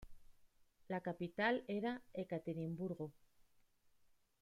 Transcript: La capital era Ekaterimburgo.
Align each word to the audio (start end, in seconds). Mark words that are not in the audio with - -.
La 0.93 0.99
capital 1.07 1.61
era 1.67 1.93
Ekaterimburgo. 2.25 3.13